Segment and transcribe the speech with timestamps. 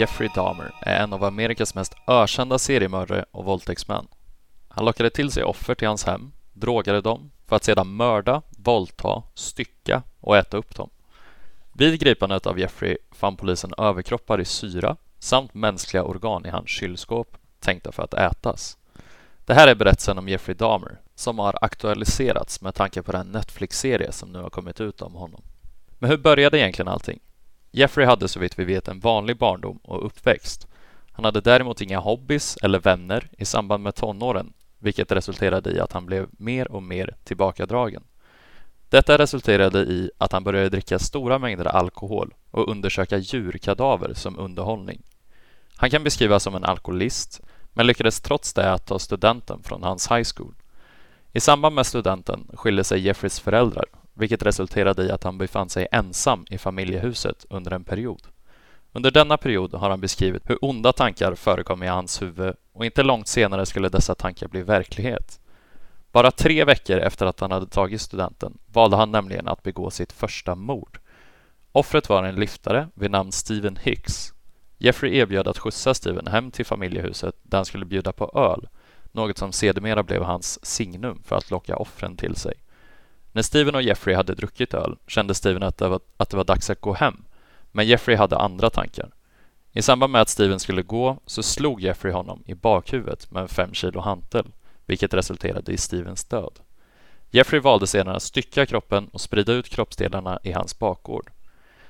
[0.00, 4.06] Jeffrey Dahmer är en av Amerikas mest ökända seriemördare och våldtäktsmän.
[4.68, 9.22] Han lockade till sig offer till hans hem, drogade dem för att sedan mörda, våldta,
[9.34, 10.90] stycka och äta upp dem.
[11.72, 17.36] Vid gripandet av Jeffrey fann polisen överkroppar i syra samt mänskliga organ i hans kylskåp
[17.58, 18.78] tänkta för att ätas.
[19.44, 24.12] Det här är berättelsen om Jeffrey Dahmer som har aktualiserats med tanke på den Netflix-serie
[24.12, 25.42] som nu har kommit ut om honom.
[25.98, 27.20] Men hur började egentligen allting?
[27.70, 30.66] Jeffrey hade så vitt vi vet en vanlig barndom och uppväxt.
[31.12, 35.92] Han hade däremot inga hobbys eller vänner i samband med tonåren, vilket resulterade i att
[35.92, 38.02] han blev mer och mer tillbakadragen.
[38.88, 45.02] Detta resulterade i att han började dricka stora mängder alkohol och undersöka djurkadaver som underhållning.
[45.76, 47.40] Han kan beskrivas som en alkoholist,
[47.72, 50.54] men lyckades trots det att ta studenten från hans high school.
[51.32, 53.84] I samband med studenten skilde sig Jeffreys föräldrar
[54.20, 58.22] vilket resulterade i att han befann sig ensam i familjehuset under en period.
[58.92, 63.02] Under denna period har han beskrivit hur onda tankar förekom i hans huvud och inte
[63.02, 65.40] långt senare skulle dessa tankar bli verklighet.
[66.12, 70.12] Bara tre veckor efter att han hade tagit studenten valde han nämligen att begå sitt
[70.12, 70.98] första mord.
[71.72, 74.32] Offret var en liftare vid namn Steven Hicks.
[74.78, 78.68] Jeffrey erbjöd att skjutsa Steven hem till familjehuset där han skulle bjuda på öl,
[79.12, 82.54] något som sedermera blev hans signum för att locka offren till sig.
[83.32, 86.44] När Steven och Jeffrey hade druckit öl kände Steven att det, var, att det var
[86.44, 87.24] dags att gå hem,
[87.72, 89.10] men Jeffrey hade andra tankar.
[89.72, 93.48] I samband med att Steven skulle gå så slog Jeffrey honom i bakhuvudet med en
[93.48, 94.46] fem kilo hantel,
[94.86, 96.60] vilket resulterade i Stevens död.
[97.30, 101.30] Jeffrey valde sedan att stycka kroppen och sprida ut kroppsdelarna i hans bakgård.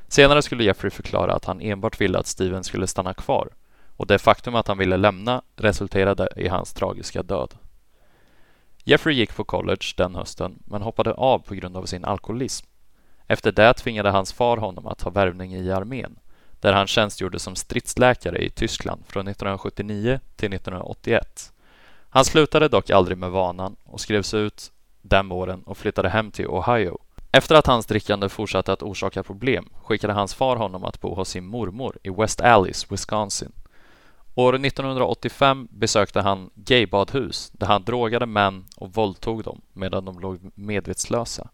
[0.09, 3.49] Senare skulle Jeffrey förklara att han enbart ville att Steven skulle stanna kvar
[3.97, 7.55] och det faktum att han ville lämna resulterade i hans tragiska död.
[8.84, 12.67] Jeffrey gick på college den hösten men hoppade av på grund av sin alkoholism.
[13.27, 16.19] Efter det tvingade hans far honom att ta värvning i armén
[16.61, 21.53] där han tjänstgjorde som stridsläkare i Tyskland från 1979 till 1981.
[22.09, 24.72] Han slutade dock aldrig med vanan och skrevs ut
[25.03, 26.99] den åren och flyttade hem till Ohio.
[27.32, 31.28] Efter att hans drickande fortsatte att orsaka problem skickade hans far honom att bo hos
[31.28, 33.53] sin mormor i West Allis, Wisconsin.
[34.35, 40.39] År 1985 besökte han gaybadhus där han drogade män och våldtog dem medan de låg
[40.55, 41.49] medvetslösa.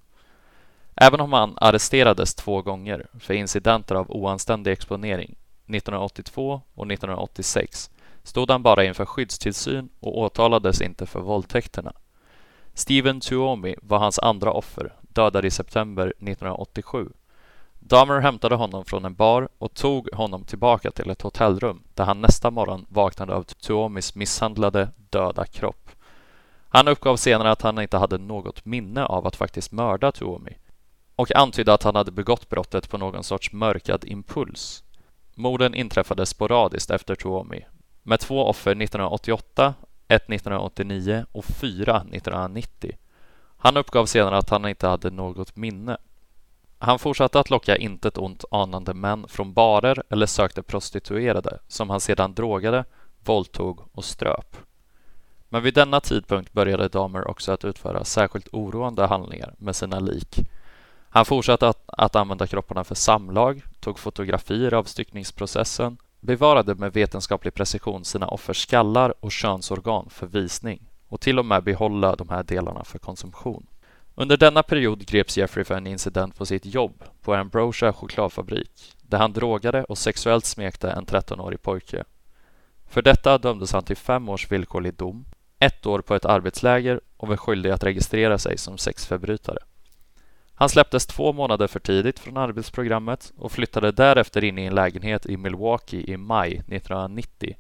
[0.94, 7.90] Även om han arresterades två gånger för incidenter av oanständig exponering 1982 och 1986
[8.22, 11.92] stod han bara inför skyddstillsyn och åtalades inte för våldtäkterna.
[12.74, 17.08] Steven Tuomi var hans andra offer, dödad i september 1987
[17.88, 22.20] Dahmer hämtade honom från en bar och tog honom tillbaka till ett hotellrum där han
[22.20, 25.90] nästa morgon vaknade av Tuomis misshandlade, döda kropp.
[26.68, 30.56] Han uppgav senare att han inte hade något minne av att faktiskt mörda Tuomi
[31.16, 34.84] och antydde att han hade begått brottet på någon sorts mörkad impuls.
[35.34, 37.66] Morden inträffade sporadiskt efter Tuomi
[38.02, 39.74] med två offer 1988,
[40.08, 42.96] ett 1989 och fyra 1990.
[43.56, 45.98] Han uppgav senare att han inte hade något minne
[46.78, 52.00] han fortsatte att locka intet ont anande män från barer eller sökte prostituerade som han
[52.00, 52.84] sedan drogade,
[53.24, 54.56] våldtog och ströp.
[55.48, 60.38] Men vid denna tidpunkt började Dahmer också att utföra särskilt oroande handlingar med sina lik.
[61.08, 67.54] Han fortsatte att, att använda kropparna för samlag, tog fotografier av styckningsprocessen, bevarade med vetenskaplig
[67.54, 72.42] precision sina offers skallar och könsorgan för visning och till och med behålla de här
[72.42, 73.66] delarna för konsumtion.
[74.18, 79.18] Under denna period greps Jeffrey för en incident på sitt jobb på Ambrosia chokladfabrik där
[79.18, 82.04] han drogade och sexuellt smekte en 13-årig pojke.
[82.88, 85.24] För detta dömdes han till fem års villkorlig dom,
[85.58, 89.58] ett år på ett arbetsläger och var skyldig att registrera sig som sexförbrytare.
[90.54, 95.26] Han släpptes två månader för tidigt från arbetsprogrammet och flyttade därefter in i en lägenhet
[95.26, 97.56] i Milwaukee i maj 1990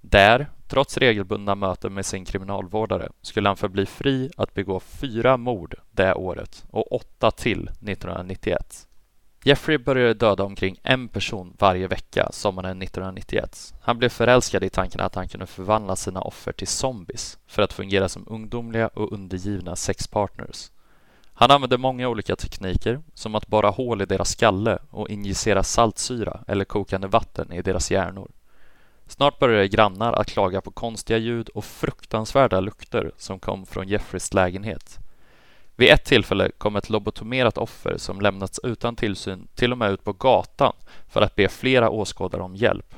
[0.00, 5.74] där, trots regelbundna möten med sin kriminalvårdare, skulle han förbli fri att begå fyra mord
[5.90, 8.88] det året och åtta till 1991.
[9.44, 13.74] Jeffrey började döda omkring en person varje vecka sommaren 1991.
[13.80, 17.72] Han blev förälskad i tanken att han kunde förvandla sina offer till zombies för att
[17.72, 20.70] fungera som ungdomliga och undergivna sexpartners.
[21.34, 26.40] Han använde många olika tekniker, som att borra hål i deras skalle och injicera saltsyra
[26.46, 28.30] eller kokande vatten i deras hjärnor.
[29.06, 34.34] Snart började grannar att klaga på konstiga ljud och fruktansvärda lukter som kom från Jeffreys
[34.34, 34.98] lägenhet.
[35.76, 40.04] Vid ett tillfälle kom ett lobotomerat offer som lämnats utan tillsyn till och med ut
[40.04, 40.72] på gatan
[41.08, 42.94] för att be flera åskådare om hjälp.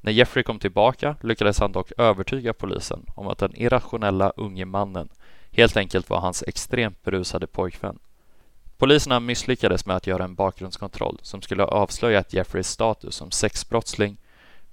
[0.00, 5.08] När Jeffrey kom tillbaka lyckades han dock övertyga polisen om att den irrationella unge mannen
[5.50, 7.98] helt enkelt var hans extremt berusade pojkvän.
[8.78, 14.16] Poliserna misslyckades med att göra en bakgrundskontroll som skulle avslöja Jeffreys status som sexbrottsling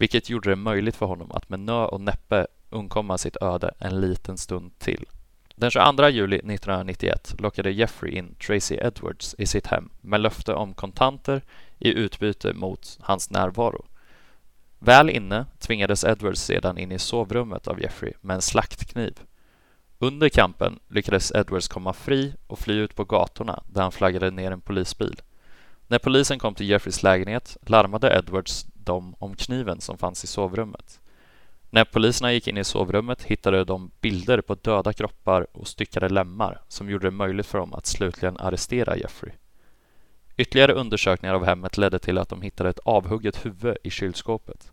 [0.04, 4.02] vilket gjorde det möjligt för honom att med nö och näppe undkomma sitt öde en
[4.02, 5.06] liten stund till.
[5.56, 10.74] Den 22 juli 1991 lockade Jeffrey in Tracy Edwards i sitt hem med löfte om
[10.74, 11.42] kontanter
[11.80, 13.86] i utbyte mot hans närvaro.
[14.80, 19.20] Väl inne tvingades Edwards sedan in i sovrummet av Jeffrey med en slaktkniv.
[20.00, 24.52] Under kampen lyckades Edwards komma fri och fly ut på gatorna där han flaggade ner
[24.52, 25.22] en polisbil.
[25.88, 31.00] När polisen kom till Jeffreys lägenhet larmade Edwards dem om kniven som fanns i sovrummet.
[31.70, 36.62] När poliserna gick in i sovrummet hittade de bilder på döda kroppar och styckade lemmar
[36.68, 39.34] som gjorde det möjligt för dem att slutligen arrestera Jeffrey.
[40.38, 44.72] Ytterligare undersökningar av hemmet ledde till att de hittade ett avhugget huvud i kylskåpet.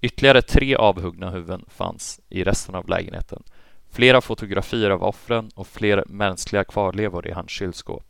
[0.00, 3.42] Ytterligare tre avhuggna huvuden fanns i resten av lägenheten.
[3.90, 8.04] Flera fotografier av offren och fler mänskliga kvarlevor i hans kylskåp.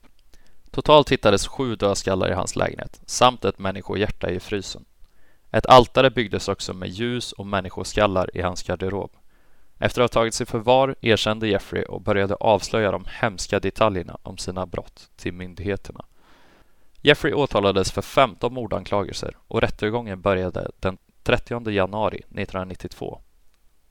[0.70, 4.84] Totalt hittades sju dödskallar i hans lägenhet samt ett människohjärta i frysen.
[5.50, 9.10] Ett altare byggdes också med ljus och människoskallar i hans garderob.
[9.78, 14.38] Efter att ha tagits i förvar erkände Jeffrey och började avslöja de hemska detaljerna om
[14.38, 16.04] sina brott till myndigheterna.
[17.02, 23.20] Jeffrey åtalades för 15 mordanklagelser och rättegången började den 30 januari 1992.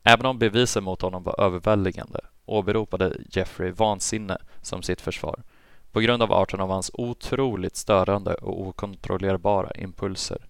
[0.04, 5.44] Även om bevisen mot honom var överväldigande åberopade Jeffrey vansinne som sitt försvar
[5.92, 10.49] på grund av arten av hans otroligt störande och okontrollerbara impulser.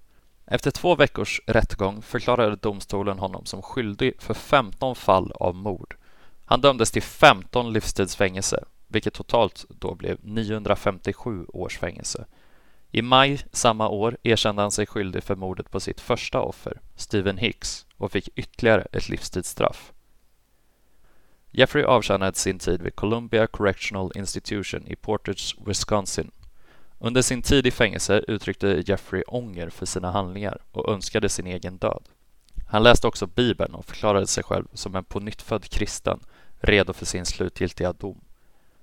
[0.51, 5.95] Efter två veckors rättegång förklarade domstolen honom som skyldig för 15 fall av mord.
[6.45, 12.25] Han dömdes till 15 livstidsfängelse, vilket totalt då blev 957 års fängelse.
[12.91, 17.37] I maj samma år erkände han sig skyldig för mordet på sitt första offer, Stephen
[17.37, 19.93] Hicks, och fick ytterligare ett livstidsstraff.
[21.51, 26.31] Jeffrey avtjänade sin tid vid Columbia Correctional Institution i Portage, Wisconsin.
[27.01, 31.77] Under sin tid i fängelse uttryckte Jeffrey ånger för sina handlingar och önskade sin egen
[31.77, 32.03] död.
[32.67, 36.19] Han läste också Bibeln och förklarade sig själv som en pånyttfödd kristen,
[36.59, 38.21] redo för sin slutgiltiga dom.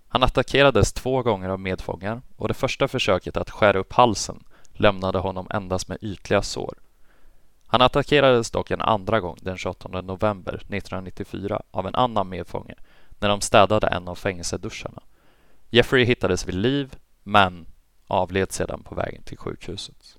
[0.09, 5.19] Han attackerades två gånger av medfångar och det första försöket att skära upp halsen lämnade
[5.19, 6.79] honom endast med ytliga sår.
[7.67, 12.75] Han attackerades dock en andra gång den 28 november 1994 av en annan medfånge
[13.19, 15.03] när de städade en av fängelseduscharna.
[15.71, 17.67] Jeffrey hittades vid liv, men
[18.07, 20.17] avled sedan på vägen till sjukhuset.